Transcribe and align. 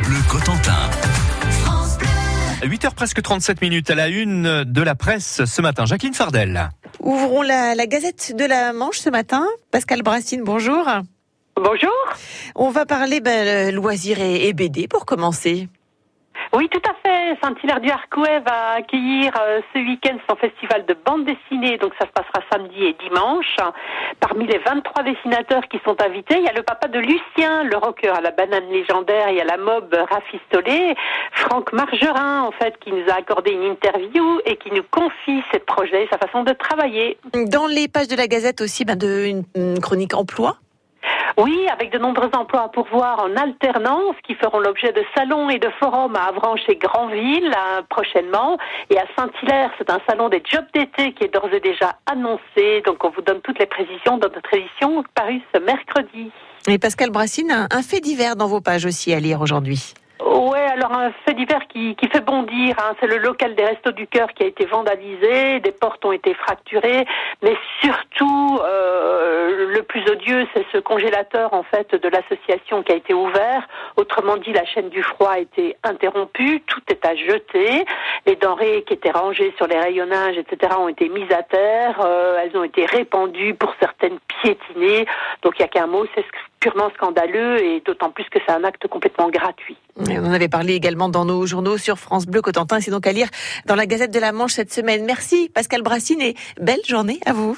France 0.00 0.08
Bleu 0.08 0.18
Cotentin. 0.28 0.90
8h 2.62 2.94
presque 2.94 3.22
37 3.22 3.60
minutes 3.60 3.90
à 3.90 3.94
la 3.94 4.08
une 4.08 4.64
de 4.64 4.82
la 4.82 4.94
presse 4.94 5.44
ce 5.44 5.62
matin. 5.62 5.84
Jacqueline 5.84 6.14
Fardel. 6.14 6.70
Ouvrons 7.00 7.42
la, 7.42 7.74
la 7.74 7.86
Gazette 7.86 8.34
de 8.36 8.44
la 8.44 8.72
Manche 8.72 8.98
ce 8.98 9.10
matin. 9.10 9.46
Pascal 9.70 10.02
Brassine, 10.02 10.42
bonjour. 10.44 10.86
Bonjour. 11.56 11.90
On 12.54 12.70
va 12.70 12.86
parler 12.86 13.20
ben, 13.20 13.74
loisirs 13.74 14.20
et, 14.20 14.48
et 14.48 14.52
BD 14.52 14.88
pour 14.88 15.06
commencer. 15.06 15.68
Oui, 16.52 16.68
tout 16.70 16.82
à 16.88 16.99
fait. 17.34 17.38
Saint-Hilaire 17.42 17.80
du 17.80 17.90
Harcouët 17.90 18.42
va 18.46 18.72
accueillir 18.78 19.32
euh, 19.40 19.60
ce 19.72 19.78
week-end 19.78 20.16
son 20.28 20.36
festival 20.36 20.84
de 20.86 20.94
bande 21.04 21.24
dessinée. 21.24 21.78
Donc 21.78 21.92
ça 21.98 22.06
se 22.06 22.12
passera 22.12 22.42
samedi 22.52 22.84
et 22.84 22.96
dimanche. 23.08 23.56
Parmi 24.20 24.46
les 24.46 24.58
23 24.58 25.02
dessinateurs 25.02 25.66
qui 25.68 25.78
sont 25.84 25.96
invités, 26.02 26.38
il 26.38 26.44
y 26.44 26.48
a 26.48 26.52
le 26.52 26.62
papa 26.62 26.88
de 26.88 26.98
Lucien, 26.98 27.64
le 27.64 27.76
rocker 27.76 28.08
à 28.08 28.20
la 28.20 28.30
banane 28.30 28.68
légendaire 28.70 29.28
et 29.28 29.40
à 29.40 29.44
la 29.44 29.56
mob 29.56 29.94
rafistolée, 30.10 30.94
Franck 31.32 31.72
Margerin, 31.72 32.42
en 32.42 32.52
fait, 32.52 32.78
qui 32.80 32.92
nous 32.92 33.08
a 33.08 33.14
accordé 33.14 33.52
une 33.52 33.64
interview 33.64 34.40
et 34.44 34.56
qui 34.56 34.70
nous 34.70 34.84
confie 34.90 35.42
ses 35.52 35.60
projets, 35.60 36.08
sa 36.10 36.18
façon 36.18 36.42
de 36.42 36.52
travailler. 36.52 37.18
Dans 37.34 37.66
les 37.66 37.88
pages 37.88 38.08
de 38.08 38.16
la 38.16 38.26
Gazette 38.26 38.60
aussi, 38.60 38.84
ben, 38.84 38.96
de, 38.96 39.42
une 39.54 39.80
chronique 39.80 40.14
emploi. 40.14 40.56
Oui, 41.42 41.66
avec 41.72 41.90
de 41.90 41.98
nombreux 41.98 42.28
emplois 42.36 42.64
à 42.64 42.68
pourvoir 42.68 43.20
en 43.24 43.34
alternance 43.34 44.14
qui 44.26 44.34
feront 44.34 44.58
l'objet 44.58 44.92
de 44.92 45.02
salons 45.16 45.48
et 45.48 45.58
de 45.58 45.70
forums 45.78 46.14
à 46.14 46.24
Avranches 46.24 46.68
et 46.68 46.76
Granville 46.76 47.50
hein, 47.56 47.82
prochainement. 47.88 48.58
Et 48.90 48.98
à 48.98 49.04
Saint-Hilaire, 49.16 49.70
c'est 49.78 49.88
un 49.90 50.00
salon 50.06 50.28
des 50.28 50.42
jobs 50.44 50.66
d'été 50.74 51.12
qui 51.12 51.24
est 51.24 51.32
d'ores 51.32 51.52
et 51.52 51.60
déjà 51.60 51.94
annoncé. 52.10 52.82
Donc 52.84 53.02
on 53.04 53.10
vous 53.10 53.22
donne 53.22 53.40
toutes 53.40 53.58
les 53.58 53.66
précisions 53.66 54.18
dans 54.18 54.28
notre 54.28 54.52
édition 54.52 55.02
parue 55.14 55.40
ce 55.54 55.60
mercredi. 55.60 56.30
Et 56.68 56.78
Pascal 56.78 57.08
Brassine, 57.10 57.50
un, 57.50 57.68
un 57.70 57.82
fait 57.82 58.00
divers 58.00 58.36
dans 58.36 58.46
vos 58.46 58.60
pages 58.60 58.84
aussi 58.84 59.14
à 59.14 59.20
lire 59.20 59.40
aujourd'hui. 59.40 59.94
Ouais, 60.22 60.60
alors 60.60 60.92
un 60.92 61.12
fait 61.24 61.32
divers 61.32 61.66
qui, 61.68 61.96
qui 61.96 62.06
fait 62.08 62.20
bondir, 62.20 62.76
hein, 62.78 62.94
c'est 63.00 63.06
le 63.06 63.16
local 63.16 63.54
des 63.54 63.64
Restos 63.64 63.92
du 63.92 64.06
Cœur 64.06 64.28
qui 64.34 64.42
a 64.42 64.46
été 64.46 64.66
vandalisé, 64.66 65.60
des 65.60 65.72
portes 65.72 66.04
ont 66.04 66.12
été 66.12 66.34
fracturées, 66.34 67.06
mais 67.42 67.56
surtout 67.80 68.59
plus 69.90 70.08
odieux, 70.08 70.46
c'est 70.54 70.64
ce 70.72 70.78
congélateur 70.78 71.52
en 71.52 71.64
fait 71.64 71.96
de 71.96 72.08
l'association 72.08 72.84
qui 72.84 72.92
a 72.92 72.94
été 72.94 73.12
ouvert. 73.12 73.66
Autrement 73.96 74.36
dit, 74.36 74.52
la 74.52 74.64
chaîne 74.64 74.88
du 74.88 75.02
froid 75.02 75.32
a 75.32 75.40
été 75.40 75.76
interrompue, 75.82 76.62
tout 76.64 76.80
est 76.88 77.04
à 77.04 77.16
jeter, 77.16 77.84
les 78.24 78.36
denrées 78.36 78.84
qui 78.86 78.94
étaient 78.94 79.10
rangées 79.10 79.52
sur 79.56 79.66
les 79.66 79.76
rayonnages, 79.76 80.38
etc., 80.38 80.74
ont 80.78 80.88
été 80.88 81.08
mises 81.08 81.32
à 81.32 81.42
terre, 81.42 82.00
euh, 82.04 82.40
elles 82.40 82.56
ont 82.56 82.62
été 82.62 82.86
répandues 82.86 83.54
pour 83.54 83.74
certaines 83.80 84.18
piétinées. 84.40 85.06
Donc 85.42 85.54
il 85.58 85.62
n'y 85.62 85.64
a 85.64 85.68
qu'un 85.68 85.88
mot, 85.88 86.06
c'est 86.14 86.24
purement 86.60 86.90
scandaleux 86.94 87.58
et 87.60 87.80
d'autant 87.80 88.10
plus 88.10 88.24
que 88.30 88.38
c'est 88.46 88.52
un 88.52 88.62
acte 88.62 88.86
complètement 88.86 89.28
gratuit. 89.28 89.76
On 89.96 90.24
en 90.24 90.32
avait 90.32 90.48
parlé 90.48 90.74
également 90.74 91.08
dans 91.08 91.24
nos 91.24 91.46
journaux 91.46 91.78
sur 91.78 91.98
France 91.98 92.26
Bleu 92.26 92.42
Cotentin. 92.42 92.78
C'est 92.80 92.92
donc 92.92 93.08
à 93.08 93.12
lire 93.12 93.28
dans 93.66 93.74
la 93.74 93.86
Gazette 93.86 94.12
de 94.12 94.20
la 94.20 94.30
Manche 94.30 94.52
cette 94.52 94.72
semaine. 94.72 95.04
Merci 95.04 95.50
Pascal 95.52 95.82
Brassine 95.82 96.20
et 96.20 96.36
belle 96.60 96.84
journée 96.86 97.18
à 97.26 97.32
vous. 97.32 97.56